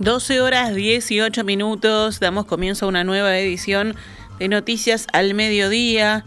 [0.00, 3.94] 12 horas 18 minutos, damos comienzo a una nueva edición
[4.38, 6.24] de Noticias al Mediodía.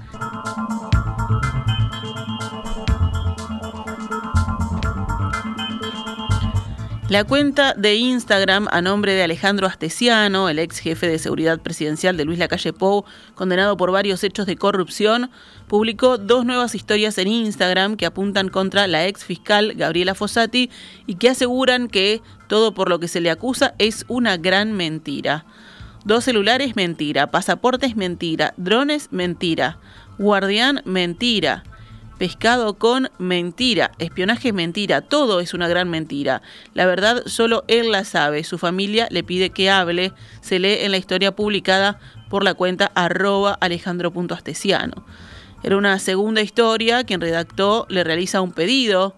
[7.13, 12.17] La cuenta de Instagram a nombre de Alejandro Astesiano, el ex jefe de seguridad presidencial
[12.17, 15.29] de Luis Lacalle Pou, condenado por varios hechos de corrupción,
[15.67, 20.71] publicó dos nuevas historias en Instagram que apuntan contra la ex fiscal Gabriela Fossati
[21.05, 25.45] y que aseguran que todo por lo que se le acusa es una gran mentira.
[26.05, 29.77] Dos celulares mentira, pasaportes mentira, drones mentira,
[30.17, 31.63] guardián mentira
[32.17, 36.41] pescado con mentira, espionaje mentira, todo es una gran mentira.
[36.73, 40.91] La verdad solo él la sabe, su familia le pide que hable, se lee en
[40.91, 45.05] la historia publicada por la cuenta arroba alejandro.astesiano.
[45.63, 49.15] Era una segunda historia, quien redactó le realiza un pedido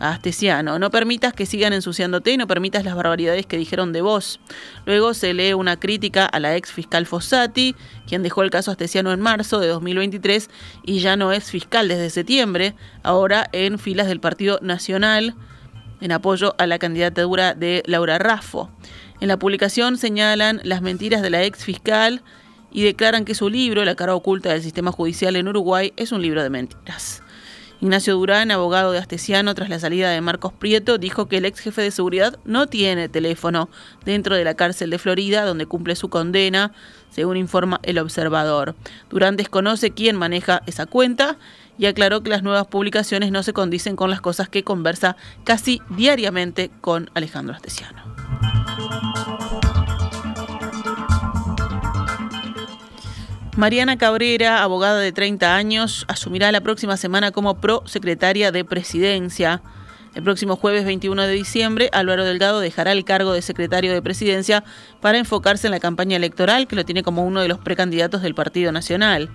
[0.00, 0.78] Astesiano.
[0.78, 4.40] No permitas que sigan ensuciándote y no permitas las barbaridades que dijeron de vos.
[4.86, 7.76] Luego se lee una crítica a la ex fiscal Fossati,
[8.08, 10.50] quien dejó el caso Astesiano en marzo de 2023
[10.84, 15.36] y ya no es fiscal desde septiembre, ahora en filas del Partido Nacional
[16.00, 18.70] en apoyo a la candidatura de Laura Raffo.
[19.20, 22.22] En la publicación señalan las mentiras de la ex fiscal
[22.72, 26.22] y declaran que su libro, La cara oculta del sistema judicial en Uruguay, es un
[26.22, 27.22] libro de mentiras.
[27.80, 31.60] Ignacio Durán, abogado de Astesiano tras la salida de Marcos Prieto, dijo que el ex
[31.60, 33.70] jefe de seguridad no tiene teléfono
[34.04, 36.72] dentro de la cárcel de Florida, donde cumple su condena,
[37.10, 38.74] según informa el observador.
[39.08, 41.38] Durán desconoce quién maneja esa cuenta
[41.78, 45.80] y aclaró que las nuevas publicaciones no se condicen con las cosas que conversa casi
[45.88, 48.02] diariamente con Alejandro Astesiano.
[53.56, 59.60] Mariana Cabrera, abogada de 30 años, asumirá la próxima semana como prosecretaria de Presidencia.
[60.14, 64.62] El próximo jueves 21 de diciembre, Álvaro Delgado dejará el cargo de secretario de Presidencia
[65.00, 68.34] para enfocarse en la campaña electoral, que lo tiene como uno de los precandidatos del
[68.34, 69.30] Partido Nacional.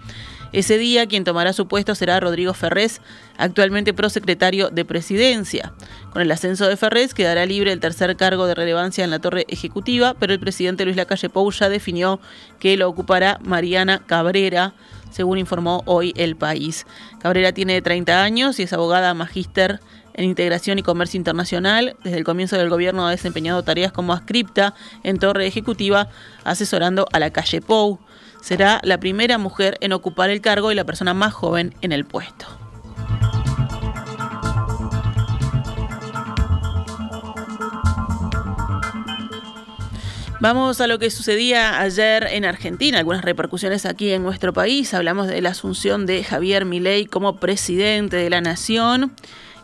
[0.56, 3.02] Ese día quien tomará su puesto será Rodrigo Ferrés,
[3.38, 5.74] actualmente prosecretario de Presidencia.
[6.14, 9.44] Con el ascenso de Ferrés quedará libre el tercer cargo de relevancia en la torre
[9.50, 12.22] ejecutiva, pero el presidente Luis Lacalle Pou ya definió
[12.58, 14.74] que lo ocupará Mariana Cabrera,
[15.12, 16.88] según informó hoy El País.
[17.20, 19.82] Cabrera tiene 30 años y es abogada magíster
[20.14, 21.98] en Integración y Comercio Internacional.
[22.02, 24.74] Desde el comienzo del gobierno ha desempeñado tareas como ascripta
[25.04, 26.08] en Torre Ejecutiva,
[26.46, 28.00] asesorando a la calle Pou
[28.46, 32.06] será la primera mujer en ocupar el cargo y la persona más joven en el
[32.06, 32.46] puesto.
[40.40, 44.94] Vamos a lo que sucedía ayer en Argentina, algunas repercusiones aquí en nuestro país.
[44.94, 49.12] Hablamos de la asunción de Javier Milei como presidente de la nación.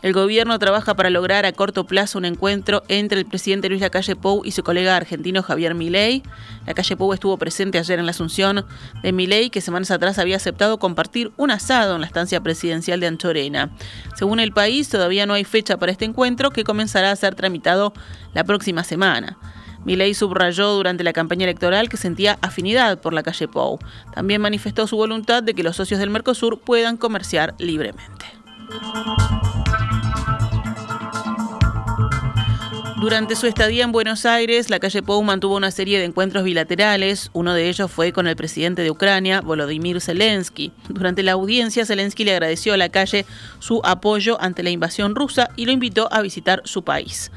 [0.02, 4.16] El gobierno trabaja para lograr a corto plazo un encuentro entre el presidente Luis Lacalle
[4.16, 6.24] Pou y su colega argentino Javier Milei.
[6.66, 8.66] Lacalle Pou estuvo presente ayer en la asunción
[9.04, 13.08] de Milei, que semanas atrás había aceptado compartir un asado en la estancia presidencial de
[13.08, 13.70] Anchorena.
[14.16, 17.94] Según el país, todavía no hay fecha para este encuentro que comenzará a ser tramitado
[18.34, 19.38] la próxima semana.
[19.86, 23.78] Milei subrayó durante la campaña electoral que sentía afinidad por la calle Pou.
[24.16, 28.26] También manifestó su voluntad de que los socios del Mercosur puedan comerciar libremente.
[33.02, 37.32] Durante su estadía en Buenos Aires, la calle Pou mantuvo una serie de encuentros bilaterales.
[37.34, 40.72] Uno de ellos fue con el presidente de Ucrania, Volodymyr Zelensky.
[40.88, 43.26] Durante la audiencia, Zelensky le agradeció a la calle
[43.58, 47.32] su apoyo ante la invasión rusa y lo invitó a visitar su país.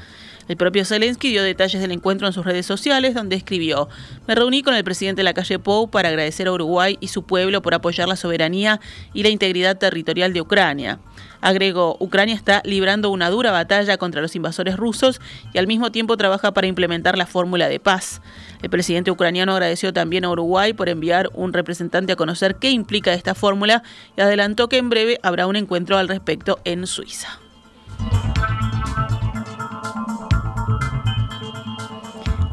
[0.47, 3.89] El propio Zelensky dio detalles del encuentro en sus redes sociales, donde escribió:
[4.27, 7.23] Me reuní con el presidente de la calle Pou para agradecer a Uruguay y su
[7.23, 8.79] pueblo por apoyar la soberanía
[9.13, 10.99] y la integridad territorial de Ucrania.
[11.41, 15.21] Agregó, Ucrania está librando una dura batalla contra los invasores rusos
[15.53, 18.21] y al mismo tiempo trabaja para implementar la fórmula de paz.
[18.61, 23.13] El presidente ucraniano agradeció también a Uruguay por enviar un representante a conocer qué implica
[23.13, 23.83] esta fórmula
[24.17, 27.39] y adelantó que en breve habrá un encuentro al respecto en Suiza.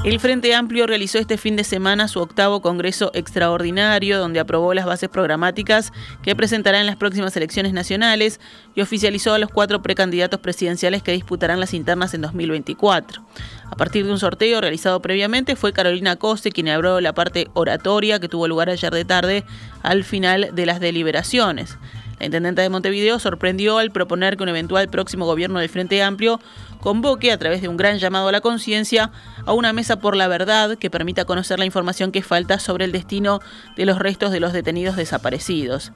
[0.05, 4.85] El Frente Amplio realizó este fin de semana su octavo Congreso Extraordinario, donde aprobó las
[4.85, 5.93] bases programáticas
[6.25, 8.41] que presentará en las próximas elecciones nacionales
[8.75, 13.23] y oficializó a los cuatro precandidatos presidenciales que disputarán las internas en 2024.
[13.71, 18.19] A partir de un sorteo realizado previamente, fue Carolina Coste quien abrió la parte oratoria
[18.19, 19.45] que tuvo lugar ayer de tarde
[19.85, 21.79] al final de las deliberaciones.
[22.23, 26.39] La intendente de Montevideo sorprendió al proponer que un eventual próximo gobierno del Frente Amplio
[26.81, 29.11] convoque a través de un gran llamado a la conciencia
[29.45, 32.93] a una mesa por la verdad que permita conocer la información que falta sobre el
[32.93, 33.41] destino
[33.75, 35.91] de los restos de los detenidos desaparecidos.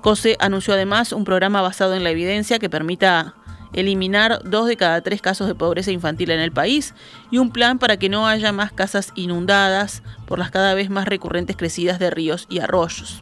[0.00, 3.36] COSE anunció además un programa basado en la evidencia que permita
[3.72, 6.92] eliminar dos de cada tres casos de pobreza infantil en el país
[7.30, 11.06] y un plan para que no haya más casas inundadas por las cada vez más
[11.06, 13.20] recurrentes crecidas de ríos y arroyos.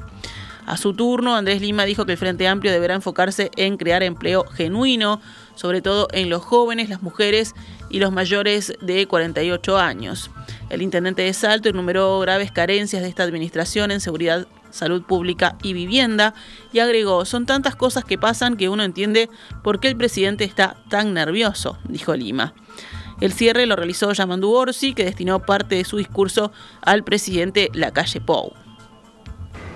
[0.66, 4.44] A su turno, Andrés Lima dijo que el Frente Amplio deberá enfocarse en crear empleo
[4.44, 5.20] genuino,
[5.55, 7.55] sobre todo en los jóvenes, las mujeres
[7.90, 10.31] y los mayores de 48 años.
[10.70, 15.75] El intendente de Salto enumeró graves carencias de esta administración en seguridad, salud pública y
[15.75, 16.34] vivienda
[16.72, 19.28] y agregó, son tantas cosas que pasan que uno entiende
[19.62, 22.55] por qué el presidente está tan nervioso, dijo Lima.
[23.20, 26.52] El cierre lo realizó Yamandu Orsi, que destinó parte de su discurso
[26.82, 28.63] al presidente Lacalle Pou.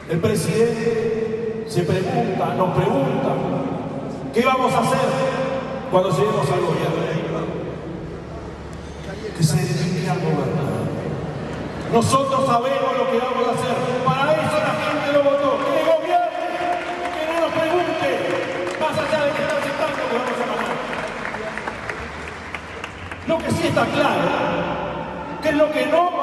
[0.09, 3.29] El presidente se pregunta, nos pregunta,
[4.33, 4.99] ¿qué vamos a hacer
[5.91, 6.99] cuando lleguemos al gobierno?
[9.37, 10.89] Que se dedique a gobernar.
[11.93, 13.77] Nosotros sabemos lo que vamos a hacer.
[14.07, 15.59] Para eso la gente lo votó.
[15.61, 16.57] Que gobierne,
[17.15, 18.09] que no nos pregunte,
[18.81, 20.77] más allá de que está aceptando que vamos a ganar.
[23.29, 24.29] Lo que sí está claro,
[25.43, 26.18] que es lo que no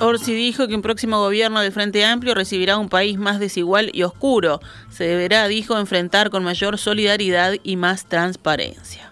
[0.00, 4.02] Orsi dijo que un próximo gobierno del Frente Amplio recibirá un país más desigual y
[4.02, 4.60] oscuro.
[4.90, 9.09] Se deberá, dijo, enfrentar con mayor solidaridad y más transparencia.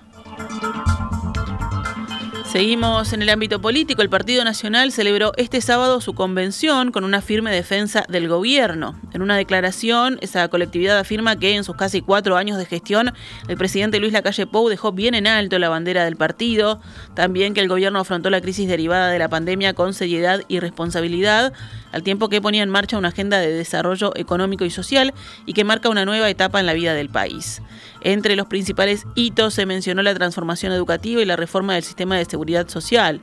[2.59, 4.03] Seguimos en el ámbito político.
[4.03, 8.99] El Partido Nacional celebró este sábado su convención con una firme defensa del gobierno.
[9.13, 13.13] En una declaración, esa colectividad afirma que en sus casi cuatro años de gestión,
[13.47, 16.81] el presidente Luis Lacalle Pou dejó bien en alto la bandera del partido.
[17.15, 21.53] También que el gobierno afrontó la crisis derivada de la pandemia con seriedad y responsabilidad,
[21.93, 25.15] al tiempo que ponía en marcha una agenda de desarrollo económico y social
[25.47, 27.63] y que marca una nueva etapa en la vida del país.
[28.01, 32.25] Entre los principales hitos se mencionó la transformación educativa y la reforma del sistema de
[32.25, 33.21] seguridad social.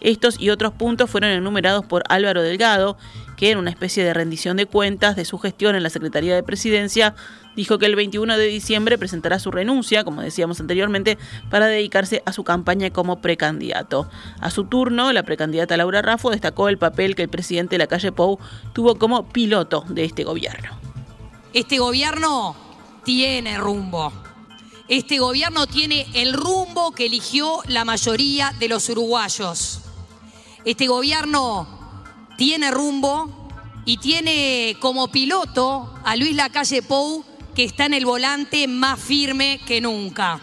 [0.00, 2.96] Estos y otros puntos fueron enumerados por Álvaro Delgado,
[3.36, 6.42] que en una especie de rendición de cuentas de su gestión en la Secretaría de
[6.42, 7.14] Presidencia,
[7.56, 11.18] dijo que el 21 de diciembre presentará su renuncia, como decíamos anteriormente,
[11.50, 14.08] para dedicarse a su campaña como precandidato.
[14.40, 17.86] A su turno, la precandidata Laura Raffo destacó el papel que el presidente de la
[17.88, 18.38] calle Pou
[18.72, 20.70] tuvo como piloto de este gobierno.
[21.52, 22.54] Este gobierno
[23.04, 24.12] tiene rumbo.
[24.88, 29.80] Este gobierno tiene el rumbo que eligió la mayoría de los uruguayos.
[30.64, 31.68] Este gobierno
[32.38, 33.50] tiene rumbo
[33.84, 37.22] y tiene como piloto a Luis Lacalle Pou,
[37.54, 40.40] que está en el volante más firme que nunca.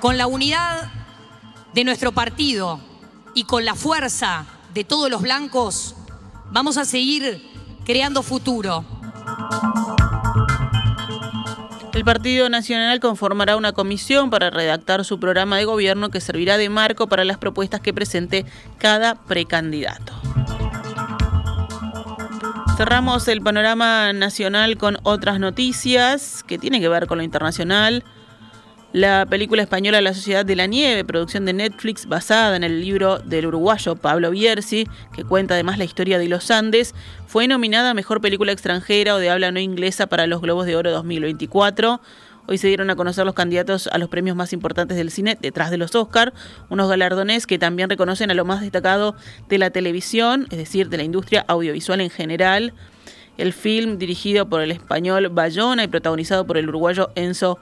[0.00, 0.90] Con la unidad
[1.72, 2.80] de nuestro partido
[3.32, 4.44] y con la fuerza
[4.74, 5.94] de todos los blancos,
[6.50, 7.48] vamos a seguir
[7.84, 8.84] creando futuro.
[12.00, 16.70] El Partido Nacional conformará una comisión para redactar su programa de gobierno que servirá de
[16.70, 18.46] marco para las propuestas que presente
[18.78, 20.14] cada precandidato.
[22.78, 28.02] Cerramos el panorama nacional con otras noticias que tienen que ver con lo internacional.
[28.92, 33.20] La película española La Sociedad de la Nieve, producción de Netflix basada en el libro
[33.20, 36.92] del uruguayo Pablo Bierzi, que cuenta además la historia de los Andes,
[37.28, 40.74] fue nominada a Mejor Película Extranjera o de Habla No Inglesa para los Globos de
[40.74, 42.00] Oro 2024.
[42.48, 45.70] Hoy se dieron a conocer los candidatos a los premios más importantes del cine detrás
[45.70, 46.32] de los Oscar,
[46.68, 49.14] unos galardones que también reconocen a lo más destacado
[49.48, 52.72] de la televisión, es decir, de la industria audiovisual en general.
[53.38, 57.60] El film, dirigido por el español Bayona y protagonizado por el uruguayo Enzo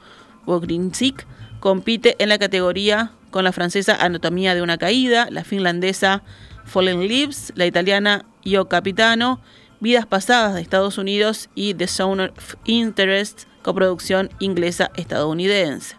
[0.49, 1.27] Wogrinczyk,
[1.61, 6.23] compite en la categoría con la francesa Anatomía de una caída, la finlandesa
[6.65, 9.41] Fallen Leaves, la italiana Io Capitano,
[9.81, 15.97] Vidas Pasadas de Estados Unidos y The Zone of Interest, coproducción inglesa-estadounidense.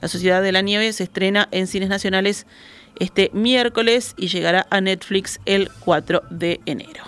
[0.00, 2.46] La Sociedad de la Nieve se estrena en cines nacionales
[2.98, 7.04] este miércoles y llegará a Netflix el 4 de enero.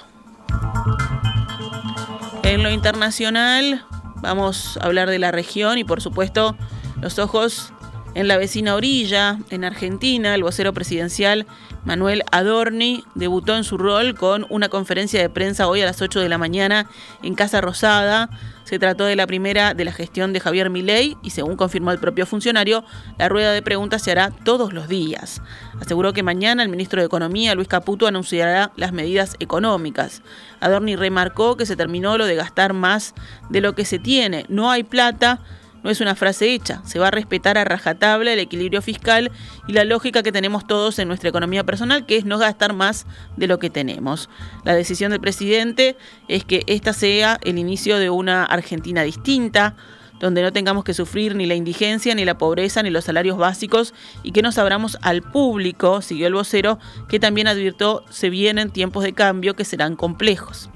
[2.42, 3.85] En lo internacional
[4.16, 6.56] vamos a hablar de la región y por supuesto
[7.00, 7.73] los ojos
[8.14, 11.47] en la vecina orilla, en Argentina, el vocero presidencial
[11.85, 16.20] Manuel Adorni debutó en su rol con una conferencia de prensa hoy a las 8
[16.20, 16.87] de la mañana
[17.23, 18.28] en Casa Rosada.
[18.64, 21.99] Se trató de la primera de la gestión de Javier Milei y según confirmó el
[21.99, 22.85] propio funcionario,
[23.16, 25.40] la rueda de preguntas se hará todos los días.
[25.80, 30.23] Aseguró que mañana el ministro de Economía, Luis Caputo, anunciará las medidas económicas.
[30.61, 33.14] Adorni remarcó que se terminó lo de gastar más
[33.49, 34.47] de lo que se tiene.
[34.49, 35.40] No hay plata
[35.82, 39.30] no es una frase hecha, se va a respetar a rajatabla el equilibrio fiscal
[39.66, 43.06] y la lógica que tenemos todos en nuestra economía personal, que es no gastar más
[43.37, 44.28] de lo que tenemos.
[44.64, 45.96] La decisión del presidente
[46.28, 49.76] es que esta sea el inicio de una Argentina distinta,
[50.20, 53.94] donde no tengamos que sufrir ni la indigencia, ni la pobreza, ni los salarios básicos
[54.22, 59.02] y que nos abramos al público, siguió el vocero, que también advirtió se vienen tiempos
[59.02, 60.68] de cambio que serán complejos.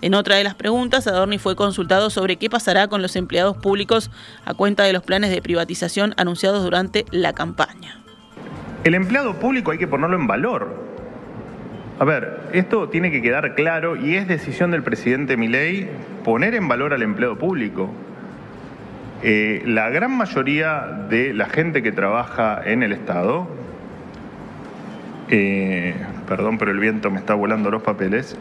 [0.00, 4.10] En otra de las preguntas, Adorni fue consultado sobre qué pasará con los empleados públicos
[4.44, 8.00] a cuenta de los planes de privatización anunciados durante la campaña.
[8.84, 10.88] El empleado público hay que ponerlo en valor.
[11.98, 15.88] A ver, esto tiene que quedar claro y es decisión del presidente Milei
[16.24, 17.90] poner en valor al empleado público.
[19.24, 23.48] Eh, la gran mayoría de la gente que trabaja en el Estado,
[25.28, 25.94] eh,
[26.28, 28.36] perdón, pero el viento me está volando los papeles,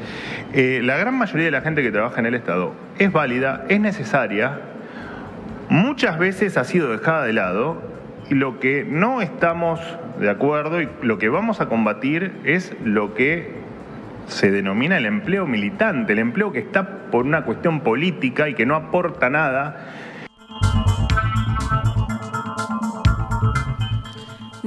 [0.53, 3.79] eh, la gran mayoría de la gente que trabaja en el Estado es válida, es
[3.79, 4.59] necesaria,
[5.69, 7.81] muchas veces ha sido dejada de lado
[8.29, 9.79] y lo que no estamos
[10.19, 13.55] de acuerdo y lo que vamos a combatir es lo que
[14.27, 18.65] se denomina el empleo militante, el empleo que está por una cuestión política y que
[18.65, 19.93] no aporta nada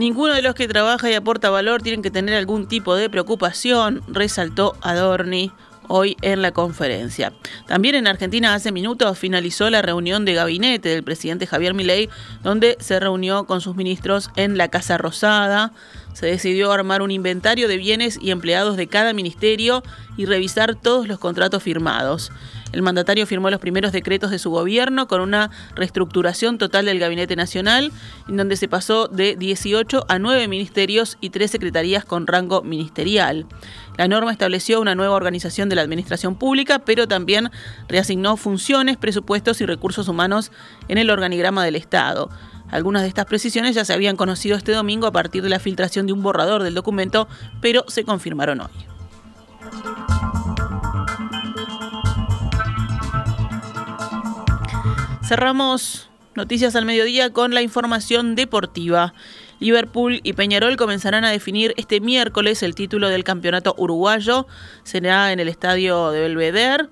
[0.00, 4.00] Ninguno de los que trabaja y aporta valor tienen que tener algún tipo de preocupación,
[4.08, 5.52] resaltó Adorni
[5.88, 7.34] hoy en la conferencia.
[7.66, 12.08] También en Argentina hace minutos finalizó la reunión de gabinete del presidente Javier Milei,
[12.42, 15.72] donde se reunió con sus ministros en la Casa Rosada.
[16.14, 19.82] Se decidió armar un inventario de bienes y empleados de cada ministerio
[20.16, 22.32] y revisar todos los contratos firmados.
[22.72, 27.36] El mandatario firmó los primeros decretos de su gobierno con una reestructuración total del Gabinete
[27.36, 27.92] Nacional,
[28.28, 33.46] en donde se pasó de 18 a 9 ministerios y 3 secretarías con rango ministerial.
[33.98, 37.50] La norma estableció una nueva organización de la administración pública, pero también
[37.88, 40.52] reasignó funciones, presupuestos y recursos humanos
[40.88, 42.30] en el organigrama del Estado.
[42.70, 46.06] Algunas de estas precisiones ya se habían conocido este domingo a partir de la filtración
[46.06, 47.26] de un borrador del documento,
[47.60, 50.09] pero se confirmaron hoy.
[55.30, 59.14] Cerramos noticias al mediodía con la información deportiva.
[59.60, 64.48] Liverpool y Peñarol comenzarán a definir este miércoles el título del campeonato uruguayo.
[64.82, 66.88] Será en el estadio de Belvedere.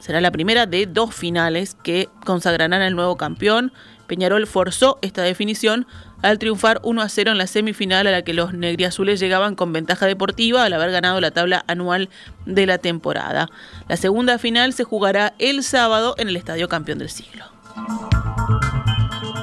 [0.00, 3.72] Será la primera de dos finales que consagrarán al nuevo campeón.
[4.06, 5.86] Peñarol forzó esta definición
[6.20, 9.72] al triunfar 1 a 0 en la semifinal a la que los negriazules llegaban con
[9.72, 12.10] ventaja deportiva al haber ganado la tabla anual
[12.44, 13.48] de la temporada.
[13.88, 17.46] La segunda final se jugará el sábado en el Estadio Campeón del Siglo.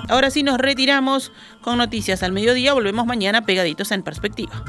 [0.10, 1.32] Ahora sí nos retiramos
[1.62, 2.74] con noticias al mediodía.
[2.74, 4.64] Volvemos mañana pegaditos en perspectiva.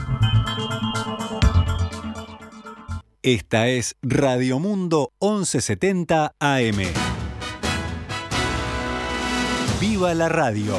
[3.23, 6.79] Esta es Radio Mundo 1170 AM.
[9.81, 10.77] ¡Viva la radio!